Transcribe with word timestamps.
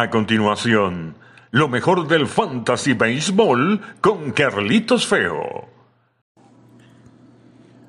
A 0.00 0.10
continuación, 0.10 1.16
lo 1.50 1.66
mejor 1.66 2.06
del 2.06 2.28
Fantasy 2.28 2.92
Baseball 2.92 3.80
con 4.00 4.30
Carlitos 4.30 5.08
Feo. 5.08 5.66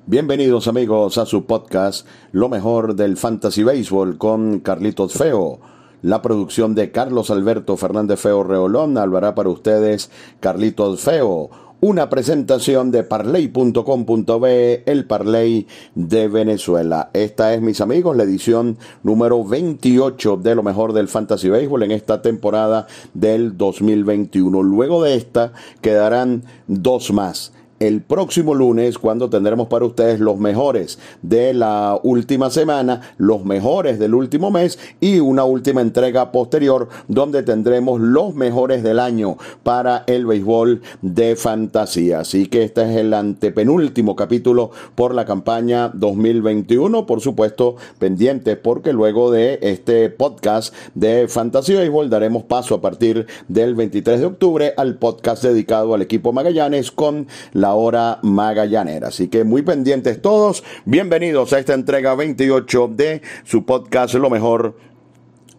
Bienvenidos 0.06 0.66
amigos 0.66 1.18
a 1.18 1.24
su 1.24 1.46
podcast 1.46 2.08
Lo 2.32 2.48
mejor 2.48 2.96
del 2.96 3.16
Fantasy 3.16 3.62
Baseball 3.62 4.18
con 4.18 4.58
Carlitos 4.58 5.12
Feo. 5.12 5.60
La 6.02 6.20
producción 6.20 6.74
de 6.74 6.90
Carlos 6.90 7.30
Alberto 7.30 7.76
Fernández 7.76 8.18
Feo 8.18 8.42
Reolón 8.42 8.98
hablará 8.98 9.36
para 9.36 9.50
ustedes 9.50 10.10
Carlitos 10.40 11.02
Feo 11.02 11.69
una 11.80 12.10
presentación 12.10 12.90
de 12.90 13.04
parley.com.be, 13.04 14.82
el 14.86 15.06
Parley 15.06 15.66
de 15.94 16.28
Venezuela. 16.28 17.10
Esta 17.12 17.54
es, 17.54 17.62
mis 17.62 17.80
amigos, 17.80 18.16
la 18.16 18.24
edición 18.24 18.78
número 19.02 19.44
28 19.44 20.36
de 20.36 20.54
lo 20.54 20.62
mejor 20.62 20.92
del 20.92 21.08
Fantasy 21.08 21.48
Baseball 21.48 21.82
en 21.82 21.92
esta 21.92 22.20
temporada 22.22 22.86
del 23.14 23.56
2021. 23.56 24.62
Luego 24.62 25.02
de 25.02 25.14
esta 25.14 25.52
quedarán 25.80 26.44
dos 26.66 27.12
más 27.12 27.52
el 27.80 28.02
próximo 28.02 28.54
lunes 28.54 28.98
cuando 28.98 29.30
tendremos 29.30 29.68
para 29.68 29.86
ustedes 29.86 30.20
los 30.20 30.38
mejores 30.38 30.98
de 31.22 31.54
la 31.54 31.98
última 32.02 32.50
semana, 32.50 33.14
los 33.16 33.46
mejores 33.46 33.98
del 33.98 34.14
último 34.14 34.50
mes 34.50 34.78
y 35.00 35.18
una 35.20 35.44
última 35.44 35.80
entrega 35.80 36.30
posterior 36.30 36.90
donde 37.08 37.42
tendremos 37.42 37.98
los 37.98 38.34
mejores 38.34 38.82
del 38.82 38.98
año 38.98 39.38
para 39.62 40.04
el 40.06 40.26
béisbol 40.26 40.82
de 41.00 41.36
fantasía. 41.36 42.20
Así 42.20 42.48
que 42.48 42.64
este 42.64 42.82
es 42.82 42.98
el 42.98 43.14
antepenúltimo 43.14 44.14
capítulo 44.14 44.72
por 44.94 45.14
la 45.14 45.24
campaña 45.24 45.88
2021, 45.88 47.06
por 47.06 47.22
supuesto 47.22 47.76
pendientes 47.98 48.58
porque 48.58 48.92
luego 48.92 49.30
de 49.30 49.58
este 49.62 50.10
podcast 50.10 50.74
de 50.94 51.28
fantasía 51.28 51.78
béisbol 51.78 52.10
daremos 52.10 52.42
paso 52.42 52.74
a 52.74 52.82
partir 52.82 53.26
del 53.48 53.74
23 53.74 54.20
de 54.20 54.26
octubre 54.26 54.74
al 54.76 54.96
podcast 54.96 55.42
dedicado 55.42 55.94
al 55.94 56.02
equipo 56.02 56.34
Magallanes 56.34 56.90
con 56.90 57.26
la 57.54 57.69
hora 57.74 58.18
magallanera. 58.22 59.08
Así 59.08 59.28
que 59.28 59.44
muy 59.44 59.62
pendientes 59.62 60.20
todos. 60.20 60.62
Bienvenidos 60.84 61.52
a 61.52 61.58
esta 61.58 61.74
entrega 61.74 62.14
28 62.14 62.90
de 62.94 63.22
su 63.44 63.64
podcast 63.64 64.14
Lo 64.14 64.30
mejor 64.30 64.74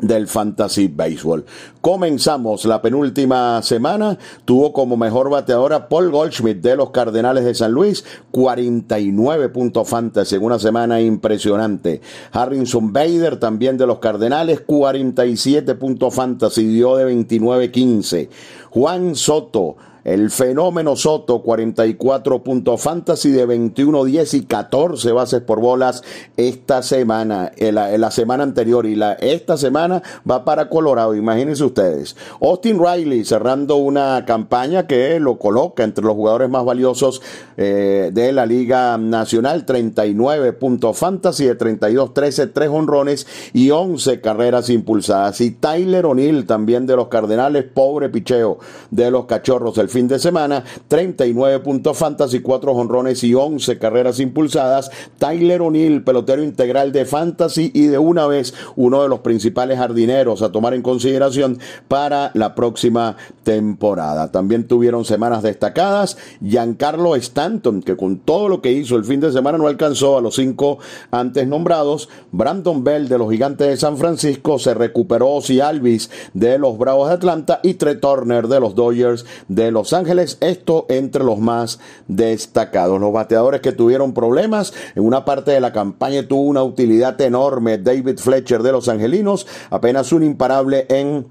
del 0.02 0.28
Fantasy 0.28 0.88
Baseball. 0.88 1.46
Comenzamos 1.80 2.66
la 2.66 2.82
penúltima 2.82 3.62
semana. 3.62 4.18
Tuvo 4.46 4.74
como 4.74 4.98
mejor 4.98 5.30
bateadora 5.30 5.88
Paul 5.88 6.12
Goldschmidt 6.12 6.62
de 6.62 6.76
los 6.76 6.90
Cardenales 6.90 7.46
de 7.46 7.56
San 7.56 7.72
Luis, 7.72 8.04
49 8.32 9.50
puntos 9.50 9.88
fantasy 9.88 10.36
en 10.36 10.44
una 10.44 10.60
semana 10.60 11.00
impresionante. 11.00 12.02
Harrison 12.32 12.92
Bader 12.92 13.38
también 13.38 13.78
de 13.78 13.88
los 13.88 14.00
Cardenales, 14.00 14.62
47 14.62 15.76
puntos 15.76 16.14
fantasy, 16.14 16.66
dio 16.66 16.96
de 16.98 17.14
29-15. 17.16 18.30
Juan 18.72 19.16
Soto 19.16 19.78
el 20.04 20.32
fenómeno 20.32 20.96
Soto, 20.96 21.42
44 21.42 22.44
puntos 22.44 22.82
fantasy 22.82 23.32
de 23.32 23.46
21, 23.46 24.04
10 24.06 24.34
y 24.34 24.46
14 24.46 25.12
bases 25.12 25.42
por 25.42 25.60
bolas 25.60 26.04
esta 26.38 26.82
semana, 26.84 27.52
en 27.56 27.76
la, 27.76 28.12
semana 28.12 28.44
anterior 28.44 28.86
y 28.86 28.96
la, 28.96 29.14
esta 29.14 29.58
semana 29.58 30.02
va 30.30 30.44
para 30.44 30.70
Colorado, 30.70 31.16
imagínense 31.16 31.64
ustedes. 31.64 32.16
Austin 32.42 32.80
Riley 32.80 33.26
cerrando 33.26 33.76
una 33.76 34.26
campaña 34.26 34.88
que 34.88 35.20
lo 35.20 35.38
coloca 35.38 35.84
entre 35.84 36.04
los 36.04 36.16
jugadores 36.16 36.50
más 36.50 36.66
valiosos 36.66 37.22
eh, 37.58 38.10
de 38.14 38.32
la 38.32 38.46
Liga 38.46 38.98
Nacional, 38.98 39.66
39 39.66 40.54
puntos 40.54 40.98
fantasy 40.98 41.46
de 41.46 41.56
32, 41.56 42.14
13, 42.14 42.48
3 42.48 42.70
honrones 42.70 43.28
y 43.54 43.72
11 43.72 44.22
carreras 44.22 44.70
impulsadas. 44.70 45.42
Y 45.42 45.52
Tyler 45.52 46.06
O'Neill 46.06 46.46
también 46.46 46.86
de 46.86 46.96
los 46.96 47.08
Cardenales, 47.08 47.66
pobre 47.66 48.10
picheo 48.10 48.60
de 48.90 49.12
los 49.12 49.26
Cachorros, 49.26 49.76
fin 49.92 50.08
de 50.08 50.18
semana, 50.18 50.64
39 50.88 51.60
puntos 51.60 51.98
fantasy, 51.98 52.40
4 52.40 52.72
honrones 52.72 53.24
y 53.24 53.36
11 53.36 53.78
carreras 53.78 54.20
impulsadas. 54.20 54.90
Tyler 55.20 55.62
O'Neill, 55.62 56.04
pelotero 56.04 56.44
integral 56.44 56.92
de 56.92 57.06
fantasy 57.06 57.72
y 57.74 57.88
de 57.88 58.00
una 58.00 58.26
vez 58.26 58.54
uno 58.76 59.04
de 59.04 59.10
los 59.10 59.20
principales 59.20 59.78
jardineros 59.78 60.42
a 60.42 60.52
tomar 60.52 60.74
en 60.74 60.82
consideración 60.82 61.60
para 61.88 62.32
la 62.34 62.56
próxima 62.56 63.18
temporada. 63.44 64.32
También 64.32 64.68
tuvieron 64.68 65.06
semanas 65.06 65.44
destacadas. 65.44 66.18
Giancarlo 66.42 67.16
Stanton, 67.16 67.82
que 67.82 67.96
con 67.96 68.18
todo 68.18 68.50
lo 68.50 68.62
que 68.62 68.72
hizo 68.72 68.96
el 68.96 69.06
fin 69.06 69.20
de 69.20 69.32
semana 69.32 69.58
no 69.58 69.68
alcanzó 69.68 70.18
a 70.18 70.22
los 70.22 70.36
cinco 70.36 70.80
antes 71.12 71.48
nombrados. 71.48 72.10
Brandon 72.32 72.84
Bell 72.84 73.08
de 73.08 73.18
los 73.18 73.30
Gigantes 73.30 73.68
de 73.68 73.78
San 73.78 73.98
Francisco 73.98 74.60
se 74.60 74.74
recuperó 74.74 75.42
si 75.42 75.60
Alvis 75.60 76.10
de 76.34 76.58
los 76.58 76.78
Bravos 76.78 77.10
de 77.10 77.16
Atlanta 77.16 77.60
y 77.64 77.76
Trey 77.76 78.00
Turner 78.00 78.48
de 78.48 78.60
los 78.60 78.76
Dodgers 78.76 79.26
de 79.48 79.72
los 79.72 79.81
los 79.82 79.94
Ángeles, 79.94 80.38
esto 80.42 80.86
entre 80.90 81.24
los 81.24 81.40
más 81.40 81.80
destacados. 82.08 83.02
Los 83.02 83.12
bateadores 83.12 83.62
que 83.62 83.72
tuvieron 83.72 84.14
problemas, 84.14 84.74
en 84.94 85.04
una 85.04 85.26
parte 85.26 85.50
de 85.50 85.60
la 85.60 85.74
campaña 85.74 86.28
tuvo 86.28 86.44
una 86.44 86.62
utilidad 86.62 87.20
enorme 87.20 87.80
David 87.80 88.20
Fletcher 88.20 88.62
de 88.62 88.74
los 88.74 88.88
Angelinos, 88.90 89.48
apenas 89.72 90.12
un 90.12 90.22
imparable 90.22 90.86
en 90.90 91.26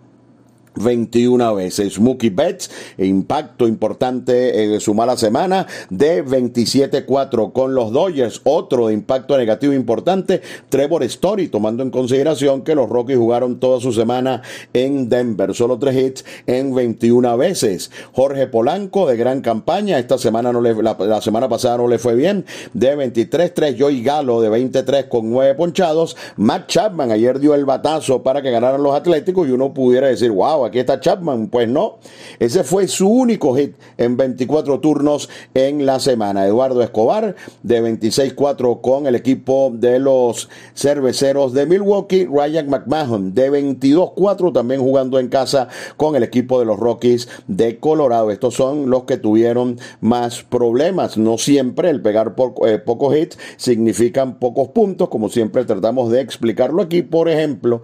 21 0.77 1.55
veces. 1.55 1.99
Mookie 1.99 2.31
Betts, 2.31 2.71
impacto 2.99 3.67
importante 3.67 4.65
en 4.65 4.81
su 4.81 4.95
mala 4.95 5.17
semana 5.17 5.67
de 5.91 6.25
27-4 6.25 7.53
con 7.53 7.75
los 7.75 7.93
Dodgers. 7.93 8.41
Otro 8.45 8.91
impacto 8.91 9.37
negativo 9.37 9.73
importante, 9.73 10.41
Trevor 10.69 11.03
Story, 11.05 11.49
tomando 11.49 11.83
en 11.83 11.91
consideración 11.91 12.63
que 12.63 12.75
los 12.75 12.89
Rockies 12.89 13.19
jugaron 13.19 13.61
toda 13.61 13.81
su 13.81 13.93
semana 13.93 14.43
en 14.73 15.09
Denver. 15.09 15.55
Solo 15.55 15.79
tres 15.79 15.97
hits 15.97 16.25
en 16.47 16.75
21 16.75 17.37
veces. 17.37 17.91
Jorge 18.13 18.47
Polanco, 18.47 19.07
de 19.07 19.17
gran 19.17 19.41
campaña. 19.41 19.99
Esta 19.99 20.19
semana 20.19 20.53
no 20.53 20.61
le, 20.61 20.75
la, 20.83 21.21
semana 21.21 21.49
pasada 21.49 21.79
no 21.79 21.89
le 21.89 21.99
fue 21.99 22.15
bien. 22.15 22.45
De 22.73 22.97
23-3. 22.97 23.77
Joey 23.79 24.03
Galo, 24.03 24.41
de 24.41 24.49
23 24.49 25.07
con 25.07 25.31
9 25.31 25.55
ponchados. 25.55 26.17
Matt 26.37 26.69
Chapman, 26.69 27.11
ayer 27.11 27.39
dio 27.41 27.55
el 27.55 27.65
batazo 27.65 28.23
para 28.23 28.43
que 28.43 28.51
ganaran 28.51 28.83
los 28.83 28.95
Atléticos 28.95 29.49
y 29.49 29.53
uno 29.53 29.73
pudiera 29.73 30.09
decir, 30.09 30.31
wow, 30.31 30.60
aquí 30.65 30.79
está 30.79 31.01
Chapman. 31.01 31.49
Pues 31.49 31.69
no, 31.69 31.99
ese 32.39 32.65
fue 32.65 32.89
su 32.89 33.09
único 33.09 33.55
hit 33.57 33.75
en 33.99 34.17
24 34.17 34.81
turnos 34.81 35.29
en 35.55 35.87
la 35.87 36.01
semana. 36.01 36.47
Eduardo 36.47 36.83
Escobar 36.83 37.37
de 37.63 37.83
26-4 37.83 38.81
con 38.81 39.07
el 39.07 39.15
equipo 39.15 39.71
de 39.75 39.99
los 39.99 40.49
cerveceros 40.75 41.53
de 41.53 41.67
Milwaukee. 41.67 42.27
Ryan 42.27 42.69
McMahon 42.69 43.35
de 43.35 43.51
22-4 43.51 44.53
también 44.53 44.81
jugando 44.81 45.19
en 45.19 45.29
casa 45.29 45.69
con 45.97 46.17
el 46.17 46.23
equipo 46.23 46.59
de 46.59 46.67
los 46.67 46.79
Rockies 46.79 47.29
de 47.47 47.79
Colorado. 47.79 48.31
Estos 48.31 48.55
son 48.55 48.91
los 48.91 49.05
que 49.05 49.17
tuvieron 49.17 49.79
más 50.01 50.43
problemas. 50.43 51.17
No 51.17 51.39
siempre 51.39 51.91
el 51.91 52.03
pegar 52.03 52.35
eh, 52.67 52.79
pocos 52.79 53.17
hits 53.17 53.39
significan 53.57 54.39
pocos 54.39 54.69
puntos, 54.69 55.09
como 55.09 55.29
siempre 55.29 55.65
tratamos 55.65 56.11
de 56.11 56.21
explicarlo 56.21 56.83
aquí. 56.83 57.03
Por 57.03 57.29
ejemplo, 57.29 57.83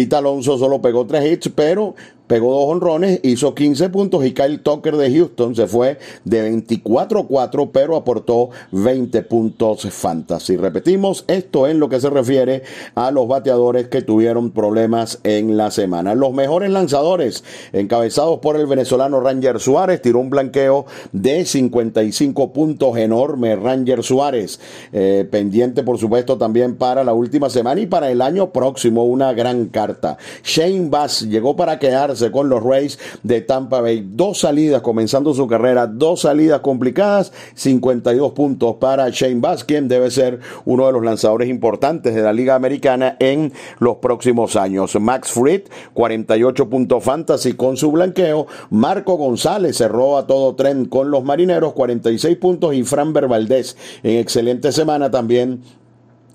Pita 0.00 0.16
Alonso 0.16 0.56
solo 0.56 0.80
pegó 0.80 1.06
tres 1.06 1.30
hits, 1.30 1.50
pero 1.54 1.94
pegó 2.30 2.52
dos 2.52 2.66
honrones, 2.68 3.18
hizo 3.24 3.56
15 3.56 3.88
puntos 3.88 4.24
y 4.24 4.32
Kyle 4.32 4.60
Tucker 4.60 4.96
de 4.96 5.12
Houston 5.12 5.56
se 5.56 5.66
fue 5.66 5.98
de 6.24 6.48
24-4, 6.48 7.70
pero 7.72 7.96
aportó 7.96 8.50
20 8.70 9.22
puntos 9.22 9.88
fantasy. 9.90 10.56
Repetimos, 10.56 11.24
esto 11.26 11.66
en 11.66 11.80
lo 11.80 11.88
que 11.88 12.00
se 12.00 12.08
refiere 12.08 12.62
a 12.94 13.10
los 13.10 13.26
bateadores 13.26 13.88
que 13.88 14.02
tuvieron 14.02 14.52
problemas 14.52 15.18
en 15.24 15.56
la 15.56 15.72
semana. 15.72 16.14
Los 16.14 16.32
mejores 16.32 16.70
lanzadores, 16.70 17.42
encabezados 17.72 18.38
por 18.38 18.54
el 18.54 18.68
venezolano 18.68 19.20
Ranger 19.20 19.58
Suárez, 19.58 20.00
tiró 20.00 20.20
un 20.20 20.30
blanqueo 20.30 20.86
de 21.10 21.44
55 21.44 22.52
puntos 22.52 22.96
enorme. 22.96 23.56
Ranger 23.56 24.04
Suárez, 24.04 24.60
eh, 24.92 25.26
pendiente 25.28 25.82
por 25.82 25.98
supuesto 25.98 26.38
también 26.38 26.76
para 26.76 27.02
la 27.02 27.12
última 27.12 27.50
semana 27.50 27.80
y 27.80 27.86
para 27.86 28.08
el 28.08 28.22
año 28.22 28.52
próximo, 28.52 29.02
una 29.04 29.32
gran 29.32 29.66
carta. 29.66 30.16
Shane 30.44 30.90
Bass 30.90 31.22
llegó 31.22 31.56
para 31.56 31.80
quedarse 31.80 32.19
con 32.30 32.50
los 32.50 32.62
Rays 32.62 32.98
de 33.22 33.40
Tampa 33.40 33.80
Bay. 33.80 34.06
Dos 34.12 34.40
salidas 34.40 34.82
comenzando 34.82 35.32
su 35.32 35.46
carrera, 35.46 35.86
dos 35.86 36.20
salidas 36.20 36.60
complicadas, 36.60 37.32
52 37.54 38.32
puntos 38.32 38.76
para 38.76 39.08
Shane 39.08 39.40
Bass, 39.40 39.64
quien 39.64 39.88
debe 39.88 40.10
ser 40.10 40.40
uno 40.66 40.86
de 40.86 40.92
los 40.92 41.02
lanzadores 41.02 41.48
importantes 41.48 42.14
de 42.14 42.22
la 42.22 42.34
Liga 42.34 42.54
Americana 42.54 43.16
en 43.18 43.52
los 43.78 43.96
próximos 43.96 44.56
años. 44.56 44.94
Max 45.00 45.32
Fried, 45.32 45.62
48 45.94 46.68
puntos 46.68 47.02
fantasy 47.02 47.54
con 47.54 47.76
su 47.76 47.90
blanqueo. 47.90 48.46
Marco 48.70 49.16
González 49.16 49.76
cerró 49.76 50.18
a 50.18 50.26
todo 50.26 50.54
tren 50.54 50.84
con 50.84 51.10
los 51.10 51.24
marineros, 51.24 51.72
46 51.72 52.36
puntos. 52.36 52.74
Y 52.74 52.82
Fran 52.82 53.12
Valdez 53.12 53.76
en 54.02 54.18
excelente 54.18 54.72
semana 54.72 55.10
también 55.10 55.62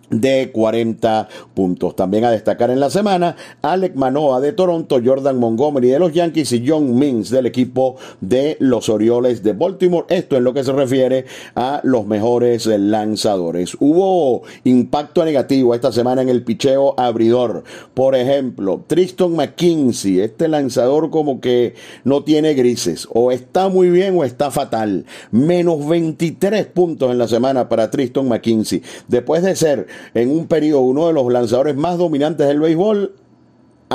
de 0.09 0.51
40 0.51 1.27
puntos. 1.53 1.95
También 1.95 2.25
a 2.25 2.31
destacar 2.31 2.69
en 2.69 2.79
la 2.79 2.89
semana, 2.89 3.35
Alec 3.61 3.95
Manoa 3.95 4.39
de 4.39 4.53
Toronto, 4.53 4.99
Jordan 5.03 5.39
Montgomery 5.39 5.89
de 5.89 5.99
los 5.99 6.13
Yankees 6.13 6.51
y 6.51 6.67
John 6.67 6.97
Means 6.97 7.29
del 7.29 7.45
equipo 7.45 7.95
de 8.21 8.57
los 8.59 8.89
Orioles 8.89 9.43
de 9.43 9.53
Baltimore. 9.53 10.05
Esto 10.09 10.37
en 10.37 10.43
lo 10.43 10.53
que 10.53 10.63
se 10.63 10.71
refiere 10.71 11.25
a 11.55 11.81
los 11.83 12.05
mejores 12.05 12.65
lanzadores. 12.65 13.75
Hubo 13.79 14.43
impacto 14.63 15.25
negativo 15.25 15.73
esta 15.73 15.91
semana 15.91 16.21
en 16.21 16.29
el 16.29 16.43
picheo 16.43 16.93
abridor. 16.97 17.63
Por 17.93 18.15
ejemplo, 18.15 18.83
Tristan 18.87 19.35
McKinsey, 19.35 20.19
este 20.19 20.47
lanzador 20.47 21.09
como 21.09 21.39
que 21.39 21.75
no 22.03 22.23
tiene 22.23 22.53
grises. 22.53 23.07
O 23.13 23.31
está 23.31 23.69
muy 23.69 23.89
bien 23.89 24.17
o 24.17 24.23
está 24.23 24.51
fatal. 24.51 25.05
Menos 25.31 25.87
23 25.87 26.67
puntos 26.67 27.11
en 27.11 27.17
la 27.17 27.27
semana 27.27 27.69
para 27.69 27.89
Tristan 27.89 28.27
McKinsey. 28.27 28.81
Después 29.07 29.43
de 29.43 29.55
ser 29.55 29.87
en 30.13 30.31
un 30.31 30.47
periodo 30.47 30.81
uno 30.81 31.07
de 31.07 31.13
los 31.13 31.31
lanzadores 31.31 31.75
más 31.75 31.97
dominantes 31.97 32.47
del 32.47 32.59
béisbol 32.59 33.13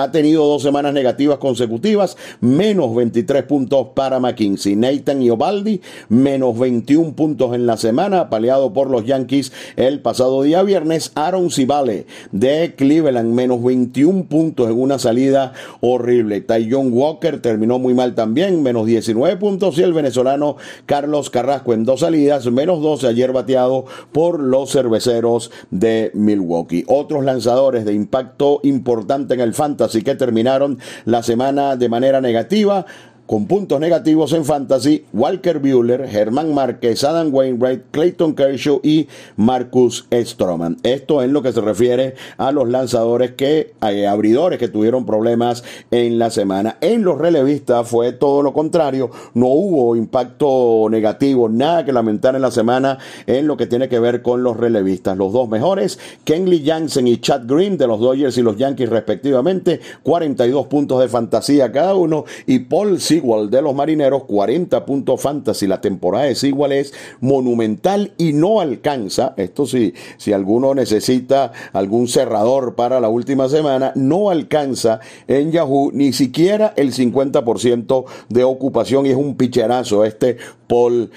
ha 0.00 0.11
tenido 0.11 0.47
dos 0.47 0.62
semanas 0.62 0.94
negativas 0.94 1.38
consecutivas, 1.38 2.17
menos 2.41 2.94
23 2.94 3.43
puntos 3.43 3.88
para 3.94 4.19
McKinsey. 4.19 4.75
Nathan 4.75 5.20
Iobaldi, 5.20 5.82
menos 6.08 6.58
21 6.58 7.12
puntos 7.12 7.55
en 7.55 7.67
la 7.67 7.76
semana, 7.76 8.31
paleado 8.31 8.73
por 8.73 8.88
los 8.88 9.05
Yankees 9.05 9.52
el 9.76 10.00
pasado 10.00 10.43
día 10.43 10.62
viernes. 10.62 11.12
Aaron 11.14 11.50
Civale 11.50 12.06
de 12.32 12.75
Cleveland, 12.76 13.35
menos 13.35 13.62
21 13.62 14.25
puntos 14.25 14.70
en 14.70 14.81
una 14.81 14.99
salida 14.99 15.52
horrible. 15.81 16.44
John 16.70 16.93
Walker 16.93 17.41
terminó 17.41 17.79
muy 17.79 17.94
mal 17.94 18.14
también, 18.14 18.62
menos 18.62 18.87
19 18.87 19.37
puntos. 19.37 19.79
Y 19.79 19.82
el 19.82 19.93
venezolano 19.93 20.56
Carlos 20.87 21.31
Carrasco 21.31 21.75
en 21.75 21.85
dos 21.85 22.00
salidas, 22.00 22.46
menos 22.46 22.81
12 22.81 23.06
ayer 23.06 23.32
bateado 23.32 23.85
por 24.12 24.41
los 24.41 24.70
cerveceros 24.73 25.50
de 25.70 26.11
Milwaukee. 26.14 26.85
Otros 26.87 27.25
lanzadores 27.25 27.85
de 27.85 27.93
impacto 27.93 28.61
importante 28.62 29.35
en 29.35 29.41
el 29.41 29.55
Fantasy 29.55 29.89
Así 29.90 30.02
que 30.02 30.14
terminaron 30.14 30.78
la 31.04 31.20
semana 31.25 31.75
de 31.75 31.88
manera 31.88 32.20
negativa 32.20 32.87
con 33.31 33.47
puntos 33.47 33.79
negativos 33.79 34.32
en 34.32 34.44
fantasy, 34.44 35.05
Walker 35.12 35.61
Buehler, 35.61 36.09
Germán 36.09 36.53
Márquez, 36.53 37.05
Adam 37.05 37.32
Wainwright, 37.32 37.82
Clayton 37.93 38.35
Kershaw 38.35 38.81
y 38.82 39.06
Marcus 39.37 40.09
Stroman. 40.12 40.79
Esto 40.82 41.23
en 41.23 41.32
lo 41.32 41.41
que 41.41 41.53
se 41.53 41.61
refiere 41.61 42.17
a 42.38 42.50
los 42.50 42.69
lanzadores 42.69 43.35
que, 43.35 43.73
eh, 43.88 44.09
abridores 44.09 44.59
que 44.59 44.67
tuvieron 44.67 45.06
problemas 45.06 45.62
en 45.93 46.19
la 46.19 46.31
semana. 46.31 46.79
En 46.81 47.05
los 47.05 47.19
relevistas 47.19 47.87
fue 47.87 48.11
todo 48.11 48.43
lo 48.43 48.53
contrario, 48.53 49.12
no 49.35 49.47
hubo 49.47 49.94
impacto 49.94 50.88
negativo, 50.91 51.49
nada 51.49 51.85
que 51.85 51.93
lamentar 51.93 52.35
en 52.35 52.43
la 52.43 52.50
semana 52.50 52.99
en 53.29 53.47
lo 53.47 53.56
que 53.56 53.69
tiene 53.69 53.88
que 53.88 54.00
ver 54.00 54.23
con 54.23 54.43
los 54.43 54.56
relevistas. 54.56 55.17
Los 55.17 55.32
dos 55.32 55.49
mejores, 55.49 56.00
Kenley 56.25 56.67
Jansen 56.67 57.06
y 57.06 57.19
Chad 57.19 57.43
Green 57.47 57.79
de 57.79 57.87
los 57.87 58.00
Dodgers 58.00 58.37
y 58.38 58.43
los 58.43 58.56
Yankees 58.56 58.88
respectivamente, 58.88 59.79
42 60.03 60.67
puntos 60.67 60.99
de 60.99 61.09
fantasía 61.09 61.71
cada 61.71 61.94
uno 61.94 62.25
y 62.44 62.59
Paul 62.59 62.99
igual 63.20 63.50
de 63.50 63.62
los 63.62 63.75
marineros, 63.75 64.25
40 64.25 64.84
puntos 64.84 65.20
fantasy. 65.20 65.67
La 65.67 65.81
temporada 65.81 66.28
es 66.28 66.43
igual 66.43 66.72
es 66.72 66.93
monumental 67.20 68.12
y 68.19 68.32
no 68.32 68.61
alcanza. 68.61 69.34
Esto 69.37 69.67
sí, 69.67 69.94
si 70.17 70.32
alguno 70.32 70.75
necesita 70.75 71.52
algún 71.72 72.08
cerrador 72.08 72.75
para 72.75 73.00
la 73.00 73.08
última 73.08 73.49
semana, 73.49 73.93
no 73.94 74.31
alcanza 74.31 75.00
en 75.28 75.52
Yahoo 75.52 75.90
ni 75.93 76.12
siquiera 76.12 76.72
el 76.76 76.93
50% 76.93 78.05
de 78.28 78.44
ocupación 78.44 79.06
y 79.06 79.11
es 79.11 79.17
un 79.17 79.37
picherazo 79.37 80.05
este 80.05 80.38
Paul 80.67 81.11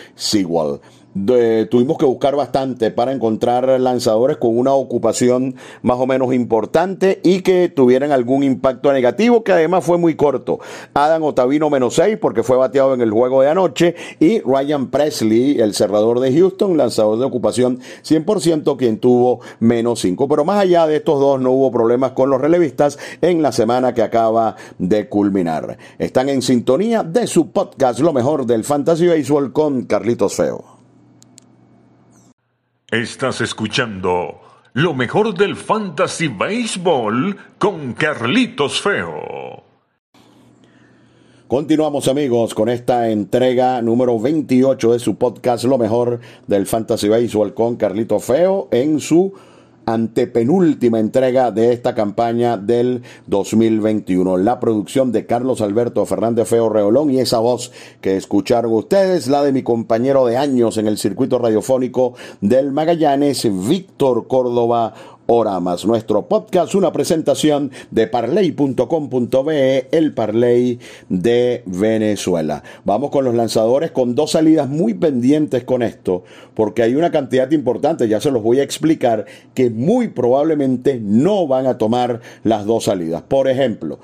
Sewell 1.16 1.68
tuvimos 1.70 1.98
que 1.98 2.06
buscar 2.06 2.36
bastante 2.36 2.92
para 2.92 3.12
encontrar 3.12 3.68
lanzadores 3.80 4.38
con 4.38 4.58
una 4.58 4.74
ocupación 4.74 5.56
más 5.82 5.98
o 5.98 6.08
menos 6.08 6.34
importante 6.34 7.20
y 7.24 7.42
que 7.42 7.70
tuvieran 7.70 8.12
algún 8.12 8.44
impacto 8.44 8.92
negativo, 8.92 9.44
que 9.44 9.52
además 9.52 9.84
fue 9.84 9.98
muy 9.98 10.16
corto. 10.16 10.60
Adam 10.94 11.24
Otavino 11.24 11.70
menos 11.70 11.96
6 11.96 12.18
porque 12.20 12.44
fue 12.44 12.58
bateado 12.58 12.94
en 12.94 13.02
el 13.02 13.12
juego 13.12 13.42
de 13.42 13.50
anoche 13.50 13.96
y 14.20 14.40
Ryan 14.42 14.88
Presley, 14.88 15.60
el 15.60 15.74
cerrador 15.74 16.20
de 16.20 16.34
Houston, 16.34 16.78
lanzador 16.78 17.20
de 17.20 17.26
ocupación 17.26 17.80
100%, 18.04 18.78
quien 18.78 18.98
tuvo 18.98 19.42
menos 19.60 20.00
5. 20.02 20.28
Pero 20.28 20.46
más 20.46 20.60
allá 20.60 20.88
de 20.88 20.98
estos 20.98 21.20
dos 21.20 21.40
no 21.40 21.52
hubo 21.52 21.72
problemas 21.72 22.12
con 22.12 22.30
los 22.30 22.42
relevistas 22.42 22.98
en 23.22 23.42
la 23.42 23.52
semana 23.52 23.94
que 23.94 24.02
acaba 24.02 24.56
de 24.78 25.08
culminar. 25.08 25.78
Están 26.00 26.30
en 26.30 26.42
sintonía 26.42 27.04
de 27.04 27.28
su 27.28 27.52
podcast 27.52 28.00
Lo 28.00 28.14
mejor 28.14 28.46
del 28.46 28.64
Fantasy 28.64 29.08
Baseball 29.08 29.54
con 29.54 29.84
Carlitos 29.84 30.36
Feo. 30.36 30.83
Estás 32.94 33.42
escuchando 33.42 34.40
lo 34.74 34.94
mejor 34.94 35.34
del 35.34 35.56
Fantasy 35.56 36.28
Baseball 36.28 37.36
con 37.58 37.94
Carlitos 37.94 38.80
Feo. 38.82 39.64
Continuamos 41.48 42.08
amigos 42.08 42.54
con 42.54 42.70
esta 42.70 43.10
entrega 43.10 43.82
número 43.82 44.20
28 44.20 44.94
de 44.94 45.00
su 45.00 45.16
podcast 45.16 45.64
Lo 45.64 45.80
mejor 45.80 46.20
del 46.46 46.68
Fantasy 46.68 47.10
Baseball 47.10 47.56
con 47.56 47.78
Carlitos 47.78 48.26
Feo 48.26 48.68
en 48.70 49.00
su 49.00 49.34
antepenúltima 49.86 51.00
entrega 51.00 51.52
de 51.52 51.74
esta 51.74 51.96
campaña 51.96 52.58
del 52.58 53.04
2021. 53.28 54.38
La 54.38 54.60
producción 54.60 55.12
de 55.12 55.26
Carlos 55.26 55.62
Alberto 55.62 56.06
Fernández 56.06 56.48
Feo 56.48 56.70
Reolón 56.70 57.12
y 57.12 57.20
esa 57.20 57.40
voz 57.40 57.72
que 58.02 58.18
escucharon 58.18 58.74
ustedes, 58.74 59.28
la 59.28 59.44
de 59.44 59.52
mi 59.52 59.64
compañero 59.64 60.26
de 60.26 60.38
años 60.38 60.78
en 60.78 60.88
el 60.88 60.98
circuito 60.98 61.40
radiofónico 61.40 62.14
del 62.42 62.72
Magallanes, 62.72 63.48
Víctor 63.68 64.28
Córdoba 64.28 64.94
más 65.62 65.86
Nuestro 65.86 66.28
podcast, 66.28 66.76
una 66.76 66.92
presentación 66.92 67.72
de 67.92 68.08
parley.com.be, 68.08 69.88
el 69.92 70.14
Parley 70.14 70.80
de 71.10 71.64
Venezuela. 71.66 72.62
Vamos 72.84 73.10
con 73.10 73.26
los 73.26 73.34
lanzadores 73.34 73.92
con 73.92 74.16
dos 74.16 74.32
salidas 74.32 74.70
muy 74.70 74.94
pendientes 74.94 75.64
con 75.64 75.82
esto, 75.82 76.24
porque 76.54 76.84
hay 76.84 76.96
una 76.96 77.10
cantidad 77.10 77.50
importante, 77.52 78.08
ya 78.08 78.20
se 78.20 78.32
los 78.32 78.44
voy 78.44 78.60
a 78.60 78.64
explicar, 78.64 79.26
que 79.54 79.70
muy 79.70 80.10
probablemente 80.10 81.00
no 81.02 81.48
van 81.48 81.68
a 81.68 81.78
tomar 81.78 82.20
las 82.44 82.66
dos 82.66 82.84
salidas. 82.84 83.24
Por 83.24 83.48
ejemplo, 83.48 84.00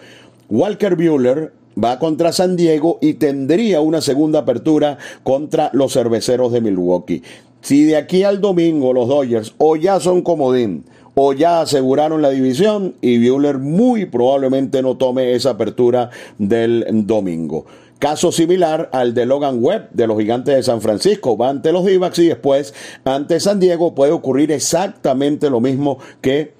Walker 0.49 0.95
Bueller 0.95 1.51
va 1.81 1.99
contra 1.99 2.31
San 2.31 2.55
Diego 2.55 2.97
y 3.01 3.15
tendría 3.15 3.81
una 3.81 4.01
segunda 4.01 4.39
apertura 4.39 4.97
contra 5.23 5.69
los 5.73 5.93
cerveceros 5.93 6.51
de 6.51 6.61
Milwaukee. 6.61 7.21
Si 7.61 7.83
de 7.83 7.97
aquí 7.97 8.23
al 8.23 8.39
domingo 8.39 8.93
los 8.93 9.09
Dodgers 9.09 9.53
o 9.57 9.75
ya 9.75 9.99
son 9.99 10.21
comodín, 10.21 10.85
o 11.15 11.33
ya 11.33 11.61
aseguraron 11.61 12.21
la 12.21 12.29
división 12.29 12.95
y 13.01 13.17
Buehler 13.17 13.57
muy 13.57 14.05
probablemente 14.05 14.81
no 14.81 14.97
tome 14.97 15.33
esa 15.33 15.51
apertura 15.51 16.09
del 16.37 16.85
domingo. 17.05 17.65
Caso 17.99 18.31
similar 18.31 18.89
al 18.93 19.13
de 19.13 19.25
Logan 19.25 19.57
Webb 19.61 19.89
de 19.91 20.07
los 20.07 20.17
Gigantes 20.17 20.55
de 20.55 20.63
San 20.63 20.79
Francisco. 20.79 21.37
Va 21.37 21.49
ante 21.49 21.73
los 21.73 21.83
d 21.83 21.99
y 22.17 22.27
después 22.27 22.73
ante 23.03 23.41
San 23.41 23.59
Diego 23.59 23.93
puede 23.93 24.13
ocurrir 24.13 24.53
exactamente 24.53 25.49
lo 25.49 25.59
mismo 25.59 25.97
que 26.21 26.58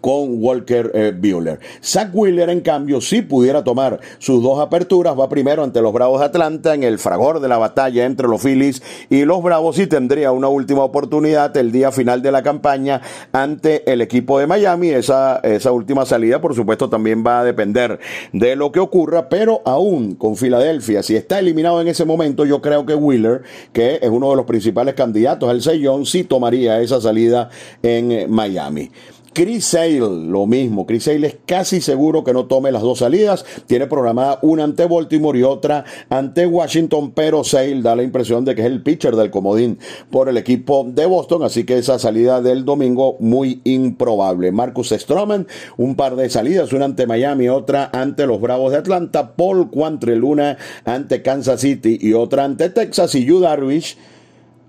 con 0.00 0.42
Walker 0.42 0.90
eh, 0.94 1.12
Buehler. 1.16 1.60
Zach 1.82 2.10
Wheeler, 2.12 2.50
en 2.50 2.60
cambio, 2.60 3.00
si 3.00 3.22
pudiera 3.22 3.64
tomar 3.64 4.00
sus 4.18 4.42
dos 4.42 4.60
aperturas. 4.60 5.18
Va 5.18 5.28
primero 5.28 5.62
ante 5.62 5.80
los 5.80 5.92
Bravos 5.92 6.20
de 6.20 6.26
Atlanta 6.26 6.74
en 6.74 6.82
el 6.82 6.98
fragor 6.98 7.40
de 7.40 7.48
la 7.48 7.58
batalla 7.58 8.04
entre 8.04 8.28
los 8.28 8.42
Phillies 8.42 8.82
y 9.10 9.24
los 9.24 9.42
Bravos 9.42 9.78
y 9.78 9.86
tendría 9.86 10.32
una 10.32 10.48
última 10.48 10.82
oportunidad 10.82 11.56
el 11.56 11.72
día 11.72 11.92
final 11.92 12.22
de 12.22 12.32
la 12.32 12.42
campaña 12.42 13.00
ante 13.32 13.90
el 13.90 14.00
equipo 14.00 14.38
de 14.38 14.46
Miami. 14.46 14.90
Esa, 14.90 15.38
esa 15.38 15.72
última 15.72 16.04
salida, 16.06 16.40
por 16.40 16.54
supuesto, 16.54 16.88
también 16.88 17.24
va 17.26 17.40
a 17.40 17.44
depender 17.44 17.98
de 18.32 18.56
lo 18.56 18.72
que 18.72 18.80
ocurra, 18.80 19.28
pero 19.28 19.62
aún 19.64 20.14
con 20.14 20.36
Filadelfia, 20.36 21.02
si 21.02 21.16
está 21.16 21.38
eliminado 21.38 21.80
en 21.80 21.88
ese 21.88 22.04
momento, 22.04 22.44
yo 22.44 22.60
creo 22.60 22.86
que 22.86 22.94
Wheeler, 22.94 23.42
que 23.72 23.98
es 24.00 24.10
uno 24.10 24.30
de 24.30 24.36
los 24.36 24.46
principales 24.46 24.94
candidatos 24.94 25.48
al 25.48 25.62
sellón, 25.62 26.06
sí 26.06 26.24
tomaría 26.24 26.80
esa 26.80 27.00
salida 27.00 27.50
en 27.82 28.12
eh, 28.12 28.26
Miami. 28.28 28.90
Chris 29.32 29.66
Sale, 29.66 30.00
lo 30.00 30.46
mismo. 30.46 30.86
Chris 30.86 31.04
Sale 31.04 31.26
es 31.26 31.36
casi 31.46 31.80
seguro 31.80 32.24
que 32.24 32.32
no 32.32 32.46
tome 32.46 32.72
las 32.72 32.82
dos 32.82 32.98
salidas. 32.98 33.44
Tiene 33.66 33.86
programada 33.86 34.38
una 34.42 34.64
ante 34.64 34.86
Baltimore 34.86 35.38
y 35.38 35.42
otra 35.42 35.84
ante 36.08 36.46
Washington, 36.46 37.12
pero 37.12 37.44
Sale 37.44 37.82
da 37.82 37.94
la 37.94 38.02
impresión 38.02 38.44
de 38.44 38.54
que 38.54 38.62
es 38.62 38.66
el 38.66 38.82
pitcher 38.82 39.16
del 39.16 39.30
comodín 39.30 39.78
por 40.10 40.28
el 40.28 40.36
equipo 40.36 40.84
de 40.88 41.06
Boston, 41.06 41.42
así 41.42 41.64
que 41.64 41.78
esa 41.78 41.98
salida 41.98 42.40
del 42.40 42.64
domingo 42.64 43.16
muy 43.20 43.60
improbable. 43.64 44.52
Marcus 44.52 44.88
Stroman, 44.90 45.46
un 45.76 45.94
par 45.94 46.16
de 46.16 46.30
salidas, 46.30 46.72
una 46.72 46.86
ante 46.86 47.06
Miami, 47.06 47.48
otra 47.48 47.90
ante 47.92 48.26
los 48.26 48.40
Bravos 48.40 48.72
de 48.72 48.78
Atlanta, 48.78 49.36
Paul 49.36 49.70
Quantrill, 49.70 50.24
una 50.24 50.56
ante 50.84 51.22
Kansas 51.22 51.60
City 51.60 51.98
y 52.00 52.12
otra 52.12 52.44
ante 52.44 52.70
Texas 52.70 53.14
y 53.14 53.24
Yu 53.24 53.40
Darvish. 53.40 53.96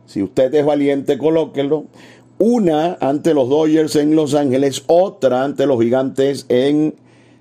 Si 0.06 0.24
usted 0.24 0.54
es 0.56 0.66
valiente, 0.66 1.20
colóquelo 1.20 1.86
una 2.40 2.98
ante 3.02 3.34
los 3.34 3.50
Dodgers 3.50 3.96
en 3.98 4.16
Los 4.16 4.34
Ángeles, 4.34 4.84
otra 4.88 5.44
ante 5.44 5.68
los 5.68 5.80
Gigantes 5.80 6.46
en 6.50 6.96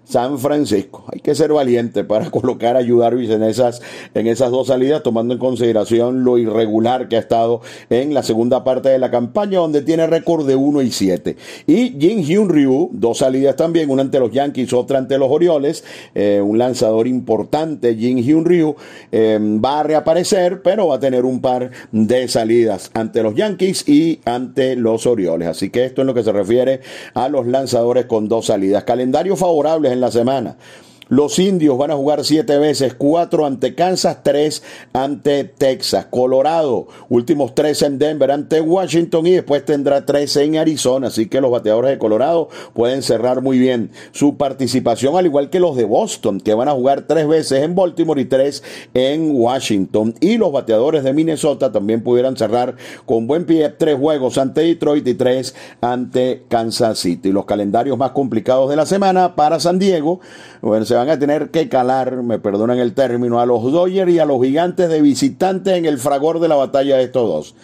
San 0.08 0.38
Francisco. 0.38 1.04
Hay 1.12 1.20
que 1.20 1.34
ser 1.34 1.52
valiente 1.52 2.02
para 2.02 2.30
colocar 2.30 2.76
a 2.76 2.82
Yudarvis 2.82 3.28
en 3.30 3.42
esas, 3.42 3.82
en 4.14 4.26
esas 4.26 4.50
dos 4.50 4.68
salidas, 4.68 5.02
tomando 5.02 5.34
en 5.34 5.40
consideración 5.40 6.24
lo 6.24 6.38
irregular 6.38 7.08
que 7.08 7.16
ha 7.16 7.20
estado 7.20 7.60
en 7.90 8.14
la 8.14 8.22
segunda 8.22 8.64
parte 8.64 8.88
de 8.88 8.98
la 8.98 9.10
campaña, 9.10 9.58
donde 9.58 9.82
tiene 9.82 10.06
récord 10.06 10.46
de 10.46 10.56
1 10.56 10.82
y 10.82 10.90
7. 10.90 11.36
Y 11.66 11.90
Jin 12.00 12.22
Hyun 12.22 12.48
Ryu, 12.48 12.88
dos 12.92 13.18
salidas 13.18 13.56
también, 13.56 13.90
una 13.90 14.02
ante 14.02 14.18
los 14.18 14.32
Yankees, 14.32 14.72
otra 14.72 14.98
ante 14.98 15.18
los 15.18 15.30
Orioles, 15.30 15.84
eh, 16.14 16.40
un 16.42 16.56
lanzador 16.56 17.06
importante, 17.06 17.94
Jin 17.94 18.18
Hyun 18.18 18.46
Ryu, 18.46 18.76
eh, 19.12 19.38
va 19.62 19.80
a 19.80 19.82
reaparecer, 19.82 20.62
pero 20.62 20.88
va 20.88 20.96
a 20.96 21.00
tener 21.00 21.26
un 21.26 21.40
par 21.40 21.70
de 21.92 22.28
salidas 22.28 22.90
ante 22.94 23.22
los 23.22 23.34
Yankees 23.34 23.86
y 23.86 24.20
ante 24.24 24.74
los 24.74 25.06
Orioles. 25.06 25.48
Así 25.48 25.68
que 25.68 25.84
esto 25.84 26.00
es 26.00 26.06
lo 26.06 26.14
que 26.14 26.22
se 26.22 26.32
refiere 26.32 26.80
a 27.12 27.28
los 27.28 27.46
lanzadores 27.46 28.06
con 28.06 28.28
dos 28.28 28.46
salidas. 28.46 28.84
Calendario 28.84 29.36
favorables 29.98 30.00
la 30.00 30.10
semana. 30.10 30.56
Los 31.08 31.38
indios 31.38 31.78
van 31.78 31.90
a 31.90 31.96
jugar 31.96 32.24
siete 32.24 32.58
veces, 32.58 32.94
cuatro 32.94 33.46
ante 33.46 33.74
Kansas, 33.74 34.18
tres 34.22 34.62
ante 34.92 35.44
Texas. 35.44 36.06
Colorado, 36.10 36.88
últimos 37.08 37.54
tres 37.54 37.82
en 37.82 37.98
Denver 37.98 38.30
ante 38.30 38.60
Washington 38.60 39.26
y 39.26 39.30
después 39.32 39.64
tendrá 39.64 40.04
tres 40.04 40.36
en 40.36 40.58
Arizona. 40.58 41.06
Así 41.06 41.26
que 41.26 41.40
los 41.40 41.50
bateadores 41.50 41.90
de 41.92 41.98
Colorado 41.98 42.48
pueden 42.74 43.02
cerrar 43.02 43.40
muy 43.40 43.58
bien 43.58 43.90
su 44.12 44.36
participación, 44.36 45.16
al 45.16 45.26
igual 45.26 45.48
que 45.48 45.60
los 45.60 45.76
de 45.76 45.84
Boston, 45.84 46.40
que 46.40 46.52
van 46.52 46.68
a 46.68 46.72
jugar 46.72 47.02
tres 47.02 47.26
veces 47.26 47.62
en 47.62 47.74
Baltimore 47.74 48.20
y 48.20 48.26
tres 48.26 48.62
en 48.92 49.30
Washington. 49.34 50.14
Y 50.20 50.36
los 50.36 50.52
bateadores 50.52 51.04
de 51.04 51.14
Minnesota 51.14 51.72
también 51.72 52.02
pudieran 52.02 52.36
cerrar 52.36 52.76
con 53.06 53.26
buen 53.26 53.46
pie 53.46 53.68
tres 53.70 53.98
juegos 53.98 54.36
ante 54.36 54.60
Detroit 54.60 55.06
y 55.06 55.14
tres 55.14 55.54
ante 55.80 56.42
Kansas 56.48 56.98
City. 56.98 57.32
Los 57.32 57.46
calendarios 57.46 57.96
más 57.96 58.10
complicados 58.10 58.68
de 58.68 58.76
la 58.76 58.84
semana 58.84 59.34
para 59.36 59.58
San 59.58 59.78
Diego. 59.78 60.20
Van 60.98 61.10
a 61.10 61.18
tener 61.18 61.50
que 61.50 61.68
calar, 61.68 62.22
me 62.22 62.38
perdonan 62.38 62.78
el 62.78 62.94
término, 62.94 63.40
a 63.40 63.46
los 63.46 63.62
Dodgers 63.62 64.12
y 64.12 64.18
a 64.18 64.24
los 64.24 64.42
gigantes 64.42 64.88
de 64.88 65.00
visitantes 65.00 65.76
en 65.76 65.86
el 65.86 65.98
fragor 65.98 66.40
de 66.40 66.48
la 66.48 66.56
batalla 66.56 66.96
de 66.96 67.04
estos 67.04 67.28
dos. 67.28 67.54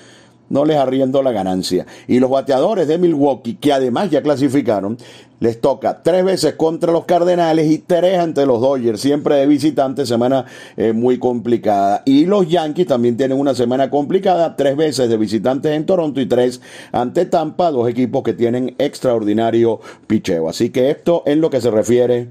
No 0.51 0.65
les 0.65 0.77
arriendo 0.77 1.23
la 1.23 1.33
ganancia. 1.33 1.87
Y 2.07 2.21
los 2.21 2.31
bateadores 2.31 2.87
de 2.87 2.99
Milwaukee, 2.99 3.55
que 3.55 3.73
además 3.73 4.11
ya 4.11 4.23
clasificaron, 4.23 4.99
les 5.41 5.61
toca 5.61 6.03
tres 6.03 6.25
veces 6.25 6.55
contra 6.55 6.93
los 6.93 7.07
Cardenales 7.07 7.71
y 7.71 7.79
tres 7.79 8.19
ante 8.19 8.47
los 8.47 8.61
Dodgers, 8.61 9.01
siempre 9.01 9.37
de 9.37 9.47
visitantes, 9.47 10.09
semana 10.09 10.45
eh, 10.77 10.93
muy 10.93 11.19
complicada. 11.19 12.03
Y 12.05 12.27
los 12.27 12.49
Yankees 12.49 12.87
también 12.87 13.17
tienen 13.17 13.39
una 13.39 13.55
semana 13.55 13.91
complicada, 13.91 14.55
tres 14.57 14.77
veces 14.77 15.09
de 15.09 15.17
visitantes 15.17 15.73
en 15.73 15.87
Toronto 15.87 16.21
y 16.21 16.27
tres 16.27 16.61
ante 16.93 17.27
Tampa, 17.27 17.71
dos 17.71 17.89
equipos 17.89 18.23
que 18.23 18.33
tienen 18.33 18.75
extraordinario 18.79 19.81
picheo. 20.07 20.49
Así 20.49 20.71
que 20.71 20.91
esto 20.91 21.23
en 21.27 21.41
lo 21.41 21.51
que 21.51 21.61
se 21.61 21.71
refiere 21.71 22.29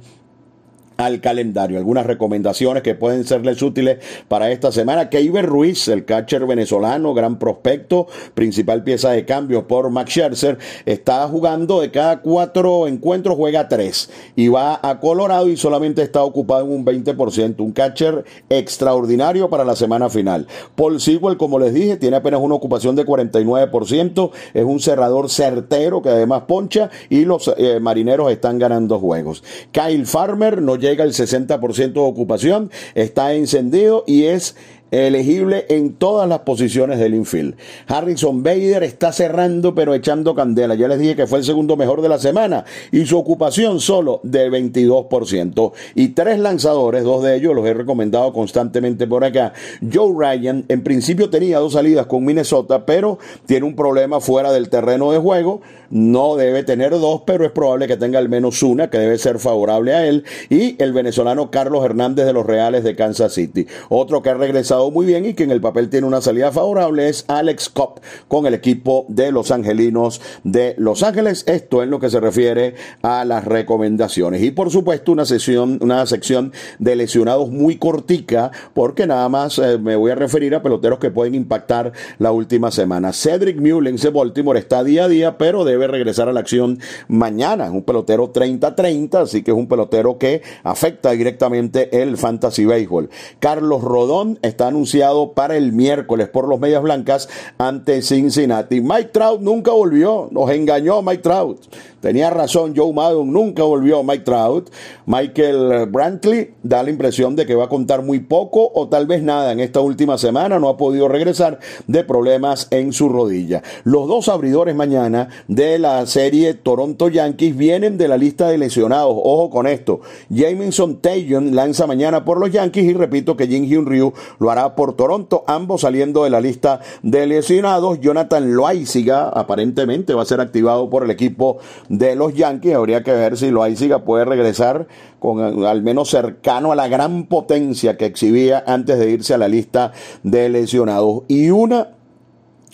al 0.98 1.22
calendario. 1.22 1.78
Algunas 1.78 2.06
recomendaciones 2.06 2.84
que 2.84 2.96
pueden 2.96 3.24
serles 3.26 3.62
útiles 3.62 4.00
para 4.28 4.52
esta 4.52 4.72
semana. 4.72 5.10
Keiber 5.10 5.46
Ruiz, 5.46 5.88
el 5.88 6.06
catcher 6.06 6.46
venezolano, 6.46 7.14
gran 7.14 7.40
prospecto, 7.40 8.08
principal 8.34 8.84
pieza 8.84 9.12
de 9.12 9.26
cambio 9.26 9.68
por 9.68 9.90
Max 9.90 10.12
Scherzer, 10.12 10.58
está 10.86 11.28
jugando 11.28 11.82
de 11.82 11.92
cada 11.92 12.22
cuatro 12.22 12.88
encuentros, 12.88 13.36
juega 13.36 13.68
tres 13.68 14.10
y 14.36 14.48
va 14.48 14.80
a 14.82 15.00
Colorado 15.00 15.48
y 15.50 15.58
solamente 15.58 16.02
está 16.02 16.24
ocupado 16.24 16.66
en 16.66 16.72
un 16.72 16.86
20%. 16.86 17.60
Un 17.60 17.72
catcher 17.72 18.24
extraordinario 18.50 19.50
para 19.50 19.66
la 19.66 19.76
semana 19.76 20.10
final. 20.10 20.48
Paul 20.76 21.00
Sewell, 21.00 21.38
como 21.38 21.60
les 21.60 21.74
dije, 21.74 21.98
tiene 21.98 22.18
apenas 22.18 22.42
una 22.42 22.56
ocupación 22.56 22.96
de 22.96 23.06
49%. 23.06 24.32
Es 24.54 24.64
un 24.64 24.80
cerrador 24.80 25.30
certero 25.30 26.02
que 26.02 26.10
además 26.10 26.44
poncha 26.48 26.90
y 27.10 27.26
los 27.26 27.54
eh, 27.58 27.80
marineros 27.80 28.32
están 28.32 28.60
ganando 28.60 29.00
juegos. 29.00 29.44
Kyle 29.72 30.06
Farmer 30.06 30.62
no 30.62 30.76
llega 30.84 31.04
al 31.04 31.14
60% 31.14 31.94
de 31.94 32.00
ocupación, 32.00 32.70
está 32.94 33.34
encendido 33.34 34.04
y 34.06 34.26
es 34.26 34.56
elegible 34.94 35.66
en 35.70 35.94
todas 35.94 36.30
las 36.30 36.40
posiciones 36.40 37.00
del 37.00 37.16
infield. 37.16 37.56
Harrison 37.88 38.44
Bader 38.44 38.84
está 38.84 39.12
cerrando 39.12 39.74
pero 39.74 39.96
echando 39.96 40.36
candela. 40.36 40.76
Ya 40.76 40.88
les 40.88 41.00
dije 41.00 41.16
que 41.16 41.26
fue 41.26 41.40
el 41.40 41.46
segundo 41.46 41.76
mejor 41.76 42.02
de 42.02 42.10
la 42.10 42.20
semana 42.20 42.64
y 42.92 43.06
su 43.06 43.18
ocupación 43.18 43.80
solo 43.80 44.20
de 44.24 44.52
22%. 44.52 45.72
Y 45.96 46.10
tres 46.10 46.38
lanzadores, 46.38 47.04
dos 47.04 47.24
de 47.24 47.38
ellos 47.38 47.56
los 47.56 47.66
he 47.66 47.74
recomendado 47.74 48.32
constantemente 48.34 49.08
por 49.08 49.24
acá. 49.24 49.54
Joe 49.92 50.14
Ryan 50.16 50.66
en 50.68 50.84
principio 50.84 51.30
tenía 51.30 51.58
dos 51.58 51.74
salidas 51.74 52.06
con 52.06 52.24
Minnesota, 52.24 52.86
pero 52.86 53.18
tiene 53.48 53.66
un 53.66 53.76
problema 53.76 54.20
fuera 54.20 54.52
del 54.52 54.70
terreno 54.70 55.12
de 55.12 55.18
juego. 55.18 55.62
No 55.94 56.38
debe 56.38 56.64
tener 56.64 56.90
dos, 56.90 57.22
pero 57.24 57.46
es 57.46 57.52
probable 57.52 57.88
que 57.88 57.98
tenga 57.98 58.18
al 58.18 58.28
menos 58.28 58.64
una 58.64 58.90
que 58.90 58.98
debe 58.98 59.20
ser 59.20 59.38
favorable 59.38 59.94
a 59.94 60.08
él. 60.08 60.24
Y 60.50 60.76
el 60.82 60.92
venezolano 60.92 61.52
Carlos 61.52 61.86
Hernández 61.86 62.26
de 62.26 62.34
los 62.34 62.48
Reales 62.48 62.84
de 62.84 62.96
Kansas 62.96 63.34
City. 63.34 63.68
Otro 63.90 64.24
que 64.24 64.32
ha 64.32 64.34
regresado 64.34 64.90
muy 64.90 65.06
bien 65.06 65.24
y 65.24 65.36
que 65.36 65.44
en 65.44 65.52
el 65.52 65.62
papel 65.62 65.92
tiene 65.92 66.08
una 66.08 66.20
salida 66.20 66.52
favorable 66.52 67.10
es 67.10 67.26
Alex 67.28 67.70
Cobb 67.70 68.02
con 68.28 68.48
el 68.48 68.56
equipo 68.56 69.06
de 69.08 69.32
los 69.32 69.52
Angelinos 69.52 70.20
de 70.44 70.74
Los 70.80 71.04
Ángeles. 71.04 71.44
Esto 71.46 71.84
en 71.84 71.92
lo 71.92 72.00
que 72.00 72.10
se 72.10 72.20
refiere 72.20 72.74
a 73.04 73.24
las 73.24 73.46
recomendaciones. 73.46 74.42
Y 74.42 74.50
por 74.50 74.72
supuesto 74.72 75.12
una 75.12 75.26
sesión, 75.26 75.78
una 75.80 76.08
sección 76.08 76.54
de 76.80 76.96
lesionados 76.96 77.52
muy 77.52 77.78
cortica 77.78 78.50
porque 78.74 79.06
nada 79.06 79.30
más 79.30 79.60
eh, 79.60 79.78
me 79.78 79.96
voy 79.96 80.10
a 80.10 80.16
referir 80.16 80.56
a 80.56 80.64
peloteros 80.64 80.98
que 80.98 81.12
pueden 81.12 81.36
impactar 81.36 81.94
la 82.18 82.32
última 82.32 82.72
semana. 82.72 83.14
Cedric 83.14 83.62
Mullins 83.62 84.02
de 84.02 84.10
Baltimore 84.10 84.58
está 84.58 84.84
día 84.84 85.04
a 85.04 85.08
día, 85.08 85.38
pero 85.38 85.64
debe 85.64 85.83
regresar 85.88 86.30
a 86.30 86.34
la 86.34 86.40
acción 86.40 86.80
mañana. 87.08 87.66
Es 87.66 87.72
un 87.72 87.84
pelotero 87.84 88.32
30-30, 88.32 89.16
así 89.16 89.44
que 89.44 89.52
es 89.52 89.58
un 89.58 89.68
pelotero 89.68 90.18
que 90.18 90.42
afecta 90.64 91.12
directamente 91.12 92.02
el 92.02 92.18
fantasy 92.18 92.66
baseball. 92.66 93.10
Carlos 93.40 93.82
Rodón 93.82 94.40
está 94.42 94.68
anunciado 94.68 95.34
para 95.34 95.58
el 95.58 95.72
miércoles 95.72 96.30
por 96.30 96.48
los 96.48 96.60
Medias 96.60 96.82
Blancas 96.82 97.30
ante 97.58 98.02
Cincinnati. 98.02 98.82
Mike 98.82 99.10
Trout 99.12 99.42
nunca 99.42 99.72
volvió, 99.72 100.28
nos 100.32 100.50
engañó 100.52 101.02
Mike 101.02 101.22
Trout. 101.22 101.60
Tenía 102.04 102.30
razón 102.30 102.74
Joe 102.76 102.92
Maddon, 102.92 103.32
nunca 103.32 103.64
volvió 103.64 104.04
Mike 104.04 104.26
Trout. 104.26 104.70
Michael 105.06 105.86
Brantley 105.86 106.54
da 106.62 106.84
la 106.84 106.90
impresión 106.90 107.38
de 107.38 107.46
que 107.46 107.56
va 107.56 107.66
a 107.66 107.70
contar 107.70 108.04
muy 108.04 108.20
poco 108.20 108.70
o 108.74 108.90
tal 108.90 109.08
vez 109.08 109.24
nada 109.24 109.54
en 109.54 109.62
esta 109.62 109.80
última 109.80 110.18
semana. 110.18 110.60
No 110.60 110.68
ha 110.68 110.76
podido 110.76 111.08
regresar 111.08 111.60
de 111.88 112.04
problemas 112.04 112.68
en 112.72 112.92
su 112.92 113.08
rodilla. 113.08 113.64
Los 113.86 114.10
dos 114.10 114.28
abridores 114.28 114.76
mañana 114.76 115.30
de 115.48 115.73
la 115.80 116.06
serie 116.06 116.54
Toronto 116.54 117.10
Yankees 117.10 117.56
vienen 117.56 117.98
de 117.98 118.08
la 118.08 118.18
lista 118.18 118.48
de 118.48 118.58
lesionados. 118.58 119.14
Ojo 119.16 119.50
con 119.50 119.68
esto. 119.68 120.02
Jamison 120.34 121.02
Taylor 121.02 121.42
lanza 121.44 121.88
mañana 121.88 122.26
por 122.26 122.40
los 122.40 122.52
Yankees 122.52 122.84
y 122.84 122.94
repito 122.94 123.38
que 123.38 123.48
Jin 123.48 123.66
Hyun 123.66 123.86
Ryu 123.86 124.14
lo 124.40 124.52
hará 124.52 124.76
por 124.76 124.96
Toronto, 124.96 125.44
ambos 125.48 125.82
saliendo 125.82 126.24
de 126.24 126.30
la 126.30 126.42
lista 126.42 126.82
de 127.02 127.28
lesionados. 127.28 128.00
Jonathan 128.00 128.54
Loaiziga 128.56 129.30
aparentemente 129.30 130.14
va 130.14 130.24
a 130.24 130.26
ser 130.26 130.42
activado 130.42 130.90
por 130.90 131.04
el 131.04 131.12
equipo 131.12 131.58
de 131.90 132.16
los 132.16 132.34
Yankees. 132.34 132.76
Habría 132.76 133.04
que 133.04 133.12
ver 133.12 133.38
si 133.38 133.52
Loaiziga 133.52 134.04
puede 134.04 134.26
regresar 134.26 134.88
con 135.20 135.66
al 135.66 135.82
menos 135.82 136.10
cercano 136.10 136.72
a 136.72 136.76
la 136.76 136.88
gran 136.88 137.28
potencia 137.28 137.98
que 137.98 138.06
exhibía 138.06 138.64
antes 138.68 139.00
de 139.00 139.10
irse 139.10 139.34
a 139.34 139.38
la 139.38 139.48
lista 139.48 139.94
de 140.24 140.50
lesionados. 140.50 141.24
Y 141.28 141.50
una 141.50 141.93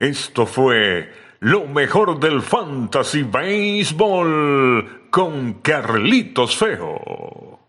Esto 0.00 0.46
fue 0.46 1.12
lo 1.40 1.66
mejor 1.66 2.18
del 2.18 2.40
Fantasy 2.40 3.22
Baseball 3.22 5.10
con 5.10 5.60
Carlitos 5.60 6.56
Feo. 6.56 7.59